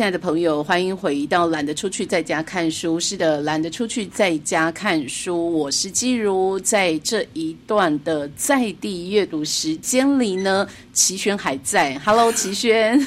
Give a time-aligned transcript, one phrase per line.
[0.00, 2.98] 亲爱的朋友，欢迎回到懒得出去在家看书。
[2.98, 5.52] 是的，懒得出去在家看书。
[5.52, 11.98] 我是季如，在这一段的在地阅读时间里呢，齐轩还在。
[11.98, 12.98] Hello，齐轩。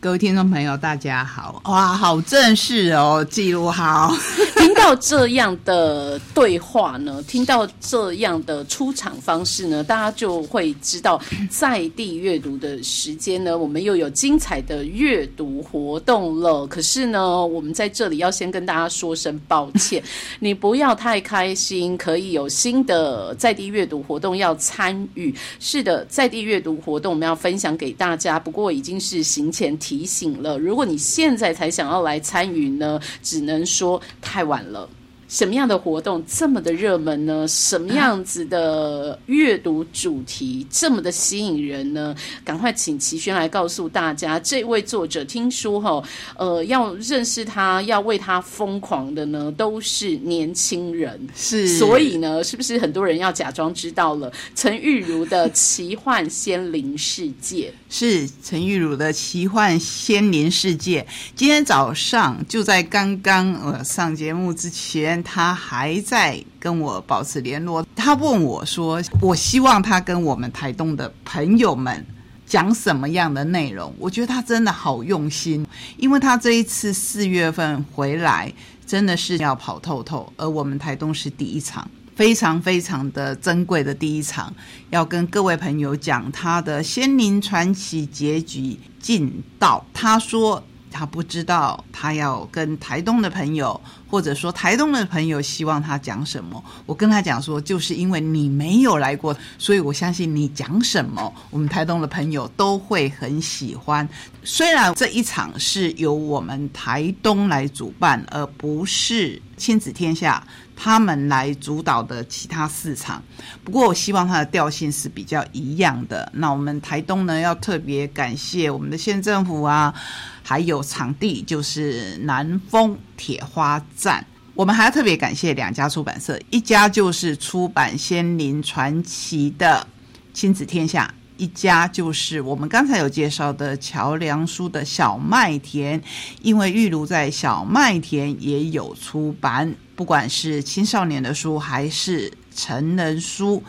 [0.00, 1.62] 各位听众朋友，大家好！
[1.64, 4.12] 哇，好正式哦，记录好。
[4.58, 16.66] 听到这样的对话呢，听到这样的出场方式呢，大家就会知道，在地阅读的时间呢，我们又有精彩的阅读活动了。
[16.66, 20.02] 可是呢，我们在这里要先跟大家说声抱歉，
[20.40, 25.32] 你不要太开心，可以有新的在地阅读活动要参与。
[25.60, 29.76] 是的，在地阅读活动我们要分享给大家，不过已经是行前。
[29.86, 34.88] 提醒了，如果你现在才想要来参与呢，只能说太晚了。
[35.28, 37.46] 什么样的活动这么的热门呢？
[37.48, 42.14] 什么样子的阅读主题这么的吸引人呢？
[42.44, 46.02] 赶快请齐轩来告诉大家，这位作者听说哈，
[46.36, 51.18] 呃，要认识他，要为他疯狂的呢，都是年轻人。
[51.34, 57.72] 是，所以呢，是不是很多人要假装知道了陈玉如的奇幻仙灵世界？
[57.88, 61.06] 是陈玉茹的奇幻仙灵世界。
[61.34, 67.86] 今天早上就在刚刚呃上节目之前，他还在跟我保持联络。
[67.94, 72.04] 他问我说：“我希望他跟我们台东的朋友们
[72.46, 78.52] 讲什么样的内容？”我觉得他真的好用心，因为他这一次四月份回来，
[78.86, 81.88] 真的是要跑透透，而我们台东是第一场。
[82.14, 84.50] 非常非常的珍贵的第一场，
[84.88, 89.84] 要跟各位朋友讲他的《仙灵传奇》结局进到。
[89.92, 90.64] 他说
[90.96, 96.64] 他不知道他要跟台东的朋友，或者说台东的朋友希望他讲什么。
[96.86, 104.08] 我跟他讲说，就是因为你没有来过，所以我相信你讲什么，我们台东的朋友都会很喜欢。
[104.42, 110.42] 虽然这一场是由我们台东来主办，而不是亲子天下。
[110.78, 113.22] 他们来主导的其他市场，
[113.64, 116.30] 不过我希望它的调性是比较一样的。
[116.34, 119.94] 那我们台东呢，要特别感谢我们的县政府啊，
[120.42, 124.22] 还有场地就是南丰铁花站。
[124.52, 129.86] 我们还要特别感谢两家出版社，一家就是出版《仙林传奇》的
[130.34, 136.02] 亲子天下，一家就是我们刚才有介绍的桥梁书的小麦田，
[136.42, 139.74] 因为玉茹在小麦田也有出版。
[139.94, 143.62] 不管是青少年的书还是成人书，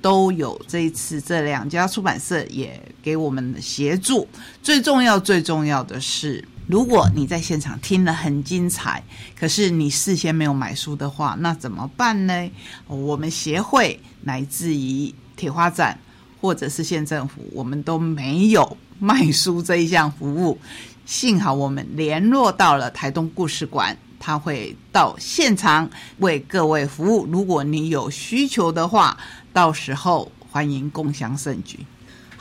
[0.00, 4.28] 都有这一次这两家出版社也给我们协助。
[4.62, 9.02] 最重要、最重要的是，如果你在现场听了很精彩，
[9.36, 12.50] 可是你事先没有买书的话，那怎么办呢？
[12.86, 15.98] 我们协会乃至于铁花展
[16.42, 20.58] 或者是县政府，我们都没有卖书这一项服务。
[21.06, 23.96] 幸好我们联络到了台东故事馆。
[24.24, 27.26] 他会到现场为各位服务。
[27.26, 29.16] 如果你有需求的话，
[29.52, 31.80] 到时候欢迎共享盛举。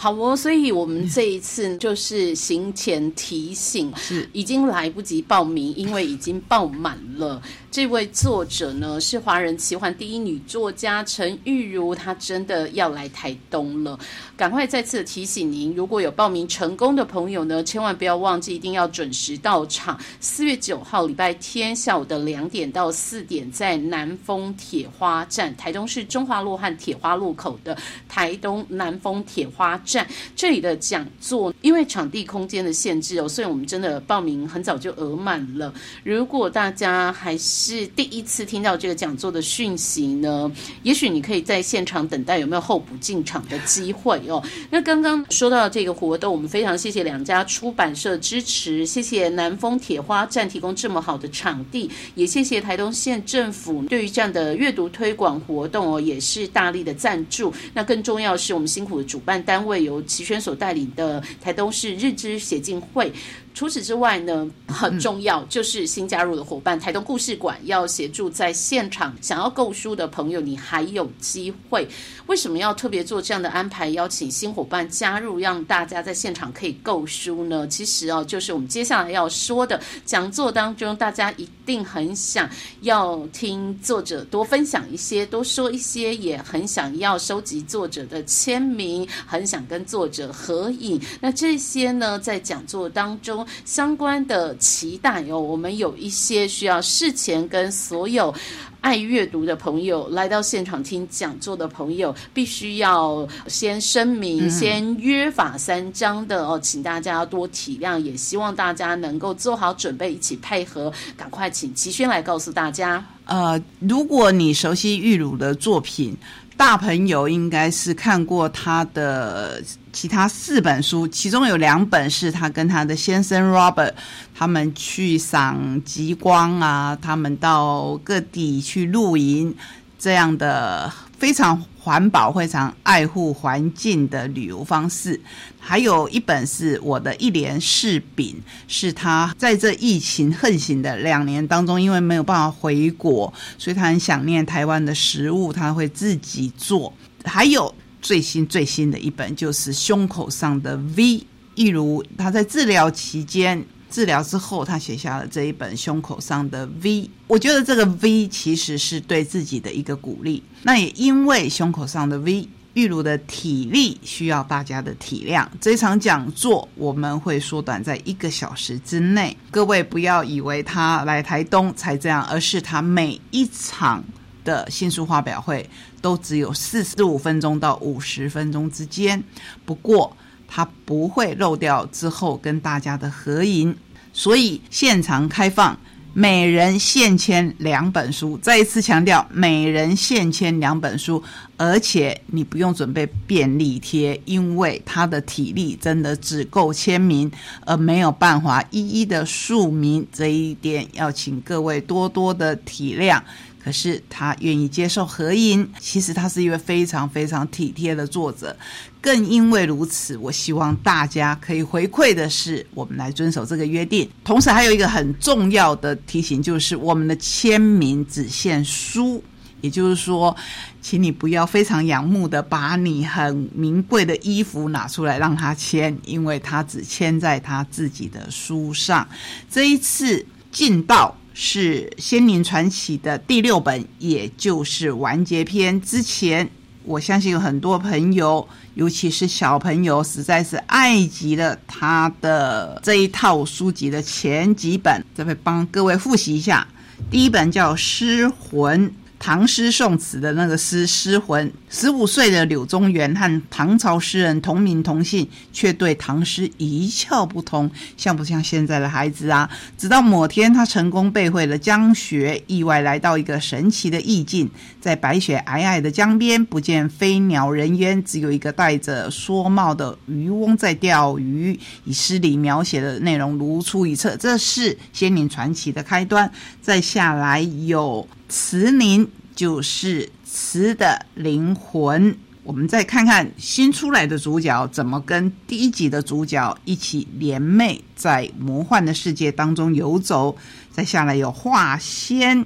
[0.02, 7.40] 好哦，所以我们 这一次就是行前提醒，是已经来不及报名，因为已经报满了。
[7.70, 13.98] 这位作者呢是华人奇幻第一女作家陈玉如，她真的要来台东了。
[14.36, 19.98] 赶快再次提醒您，如果有报名成功的朋友呢，千万不要忘记，一定要准时到场。
[20.20, 27.78] 四月九号礼拜天下午的两点到四点，在南丰铁花站，台东市中华路和铁花路口的
[28.10, 35.74] 台东南丰铁花站，站这里的讲座，因为场地空间的限制哦，所以我们真的报名很早就额满了。
[36.04, 40.52] 如果大家还是是第一次听到这个讲座的讯息呢，
[40.84, 44.44] 也许你可以在现场等待有没有候补进场的机会哦。
[44.70, 57.54] 那刚刚说到这个活动，我们非常谢谢两家出版社支持，谢谢南丰铁花站提供这么好的场地，也谢谢台东县政府对于这样的阅读推广活动哦，也是大力的赞助。
[57.74, 63.10] 那更重要是我们辛苦的主办单位会由齐宣所带领的台东市日知协进会。
[63.54, 71.88] 除此之外呢，很重要就是新加入的伙伴台东故事馆要协助在现场想要购书的朋友，你还有机会。
[72.28, 77.68] 为什么要特别做这样的安排，邀请新伙伴加入，让大家在现场可以购书呢？
[77.68, 82.50] 其实哦，就是我们接下来要说的讲座当中，大家一定很想
[82.82, 91.02] 要听作者多分享一些，多说一些，也很想要收集作者的签名，很想跟作者合影。
[91.20, 93.41] 那这些呢，在讲座当中。
[93.42, 95.40] 中相关的期待哦。
[95.40, 98.34] 我们有一些需要事前跟所有。
[98.82, 110.92] 爱阅读的朋友来到现场听讲座的朋友，必须要先声明、先约法三章的哦，请大家多体谅，也希望大家能够做好准备，一起配合。
[111.16, 113.06] 赶快请齐轩来告诉大家。
[113.26, 116.18] 呃，如果你熟悉玉茹的作品。
[116.62, 119.60] 大朋友应该是看过他的
[119.92, 123.92] 其他四本书，其中有两本是他跟他的先生 Robert
[124.36, 129.56] 他们去赏极光啊，他们到各地去露营
[129.98, 131.60] 这样的非常。
[131.84, 135.20] 环保非常爱护环境的旅游方式，
[135.60, 146.94] 还有一本是我的一连柿饼，是他在这疫情横行的两年当中，因为没有办法回国，所以他很想念台湾的食物，他会自己做。
[147.26, 151.26] 还有最新最新的一本就是胸口上的 V，
[151.56, 153.66] 一如他在治疗期间。
[153.92, 157.08] 治疗之后，他写下了这一本胸口上的 V。
[157.28, 160.42] 我觉得这个 V 其实是对自己的一个鼓励。
[160.64, 165.46] 那也因为胸口上的 V，玉茹的体力需要大家的体谅。
[165.60, 169.36] 这场讲座我们会缩短在一个小时之内。
[169.52, 174.04] 各位不要以为他来台东才这样，而是他每一场
[174.46, 175.70] 的新书发表会
[176.02, 179.22] 都只有四十五分钟到五十分钟之间。
[179.66, 180.16] 不过，
[180.54, 183.74] 他不会漏掉之后跟大家的合影，
[184.12, 185.80] 所以现场开放，
[186.14, 188.38] 每人现签两本书。
[188.40, 191.24] 再一次强调，每人现签两本书，
[191.56, 197.32] 而且你不用准备便利贴，因为他的体力真的只够签名，
[197.66, 200.06] 而没有办法一一的署名。
[200.12, 203.22] 这一点要请各位多多的体谅。
[203.64, 208.58] 可是他愿意接受合影，其实他是一位非常非常体贴的作者。
[209.00, 214.10] 更因为如此，我希望大家可以回馈的是，我们来遵守这个约定。
[214.24, 219.24] 同时，还有一个很重要的提醒，就是我们的签名只限书，
[219.62, 220.36] 也就是说，
[220.82, 229.08] 请你不要非常仰慕的把你很名贵的衣服拿出来让他签，因为他只签在他自己的书上。
[229.50, 231.16] 这一次进到。
[231.34, 235.82] 是《仙灵传奇》的第六本，也就是完结篇。
[235.82, 236.50] 之前，
[236.84, 245.04] 我相信有很多朋友，尤其是小朋友，实在是爱极了他的这一套书籍的前几本。
[245.16, 246.68] 这边帮各位复习一下，
[247.10, 248.90] 第一本叫《失魂》。
[249.24, 259.50] 唐诗宋词的那个诗诗魂，十五岁的柳宗元和唐朝诗人同名同姓，却对唐诗一窍不通，像不像现在的孩子啊？
[259.78, 264.52] 直到某天，他成功背会了江雪，意外来到一个神奇的意境，
[264.82, 271.58] 在白雪皑皑的江边，不见飞鸟人烟，只有一个戴着蓑帽的渔翁在钓鱼。
[271.86, 276.30] 以诗里描写的内容如出一辙，这是仙灵传奇的开端。
[276.62, 278.06] 再下来有。
[278.28, 282.18] 慈宁就是词的灵魂。
[282.44, 290.36] 我们再看看新出来的主角怎么跟第一集的主角一起联袂，在魔幻的世界当中游走。
[290.72, 292.46] 再下来有画仙，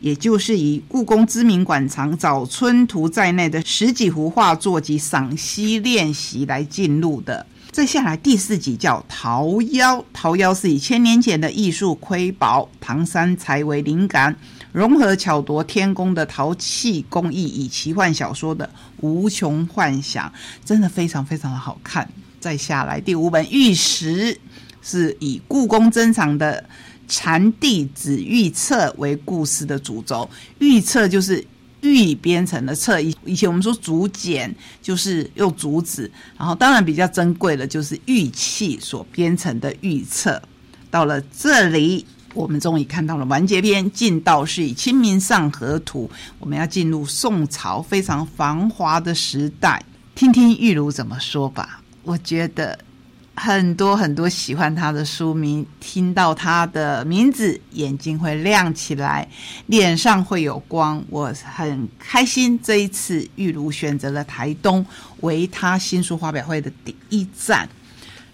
[0.00, 7.44] 也就是以故宫知名馆藏《早春图》在内的十几幅画作及赏析练习来进入的。
[7.76, 14.34] 再下来第四集叫《桃妖》，桃妖是以千年前的艺术瑰宝唐三彩为灵感。
[14.72, 18.70] 融合巧夺天工的陶器工艺，以奇幻小说的
[19.02, 20.32] 无穷幻想，
[20.64, 22.08] 真的非常非常的好看。
[22.40, 24.32] 再下来第五本《玉石》，
[24.80, 26.64] 是以故宫珍藏的
[27.06, 30.26] 禅弟子玉册为故事的主轴。
[30.60, 31.46] 玉册就是
[31.94, 40.42] 玉编成的册，以以前我们说竹简就是用竹子，然后当然比较珍贵的就是玉器所编成的玉册。
[40.90, 42.04] 到了这里。
[42.34, 46.06] 我们终于看到了完结篇，进道是以《清明上河图》，
[46.38, 49.82] 我们要进入宋朝非常繁华的时代，
[50.14, 51.80] 听听玉茹怎么说吧。
[52.02, 52.78] 我觉得
[53.36, 59.28] 很多很多喜欢他的书迷，听到他的名字，眼睛会亮起来，
[59.66, 61.04] 脸上会有光。
[61.08, 64.84] 我很开心，这一次玉茹选择了台东
[65.20, 67.68] 为他新书发表会的第一站，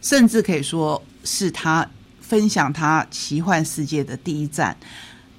[0.01, 1.87] 甚至可以说是他。
[2.21, 4.75] 分享他奇幻世界的第一站，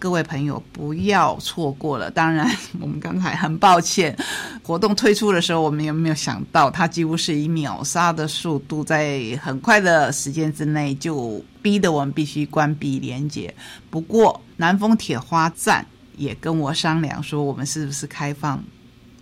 [0.03, 2.11] 各位朋友不要错过了。
[2.11, 2.45] 当然，
[2.81, 4.13] 我们刚才很抱歉，
[4.61, 13.55] 活动推出的时候，我们有没有想到，他几乎是以秒杀的速度，在很快的时间之内就逼得我们必须关闭连接。
[13.89, 18.61] 不过，南风铁花站也跟我商量说，我们是不是开放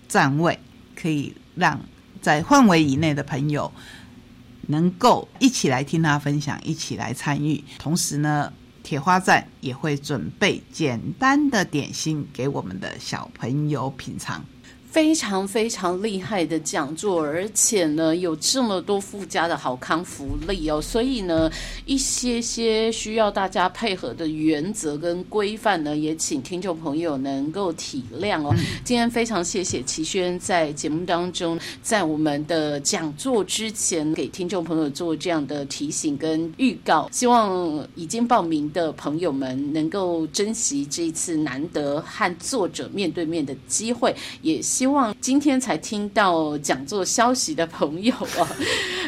[0.08, 0.58] 站位，
[0.96, 1.80] 可以让
[2.24, 3.72] 在范围以内的朋友。
[4.68, 7.62] 能够一起来听他分享，一起来参与。
[7.78, 14.44] 同时呢，铁花站也会准备简单的点心给我们的小朋友品尝。
[14.92, 21.50] 非常非常厉害的讲座，而且呢有这么多附加的好康福利哦，所以呢
[21.86, 28.54] 一些些需要大家配合的原则跟规范呢，也请听众朋友能够体谅哦。
[28.84, 44.62] 今天非常谢谢齐轩在节目当中，在我们的讲座之前给听众朋友做这样的提醒跟预告，希望已经报名的朋友们能够珍惜这一次难得和作者面对面的机会，也。
[44.81, 48.50] 希希望今天才听到讲座消息的朋友啊，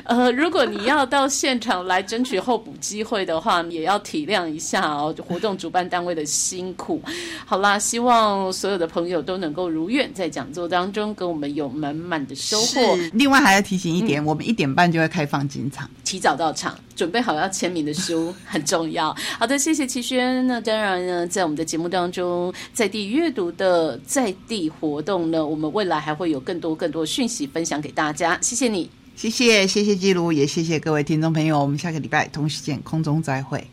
[0.05, 7.01] 呃，如果你要到现场来争取候补机会的话，也要体谅一下哦，活动主办单位的辛苦。
[7.45, 12.95] 好啦，希望所有的朋友都能够如愿，在讲座当中跟我们有满满的收获。
[13.13, 19.11] 另外还要提醒一点，我们一点半就会开放进场，提早到场，准备好要签名的书很重要。
[19.39, 20.45] 好的，谢谢齐轩。
[20.45, 25.63] 那当然呢，在我们的节目当中，在地阅读的在地活动呢，我们。
[25.63, 33.65] 我们未来还会有更多更多讯息分享给大家，谢谢你，谢谢谢谢记录，也谢谢各位听众朋友，我们下个礼拜同时见，空中再会。